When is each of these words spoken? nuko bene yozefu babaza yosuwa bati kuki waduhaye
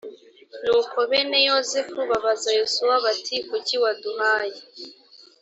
nuko 0.63 0.97
bene 1.09 1.39
yozefu 1.49 1.99
babaza 2.11 2.49
yosuwa 2.59 2.95
bati 3.05 3.35
kuki 3.49 3.75
waduhaye 3.83 4.59